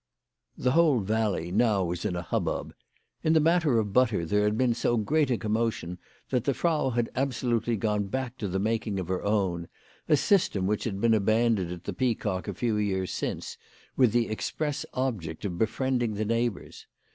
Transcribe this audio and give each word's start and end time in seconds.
The 0.57 0.71
whole 0.71 1.01
valley 1.01 1.51
now 1.51 1.83
was 1.83 2.05
in 2.05 2.15
a 2.15 2.23
hubbub. 2.23 2.73
In 3.23 3.33
the 3.33 3.39
matter 3.39 3.77
of 3.77 3.93
butter 3.93 4.25
there 4.25 4.45
had 4.45 4.57
been 4.57 4.73
so 4.73 4.97
great 4.97 5.29
a 5.29 5.37
commotion 5.37 5.99
that 6.31 6.45
the 6.45 6.55
Frau 6.55 6.89
had 6.89 7.11
absolutely 7.15 7.77
gone 7.77 8.05
back 8.07 8.35
to 8.39 8.47
the 8.47 8.57
making 8.57 8.99
of 8.99 9.09
her 9.09 9.21
own, 9.23 9.67
a 10.09 10.17
system 10.17 10.65
which 10.65 10.85
had 10.85 10.99
been 10.99 11.13
abandoned 11.13 11.71
at 11.71 11.83
the 11.83 11.93
Peacock 11.93 12.47
a 12.47 12.55
few 12.55 12.77
years 12.77 13.11
since, 13.11 13.59
with 13.95 14.11
the 14.11 14.29
express 14.29 14.87
object 14.95 15.45
of 15.45 15.59
befriending 15.59 16.15
the 16.15 16.25
neighbours. 16.25 16.87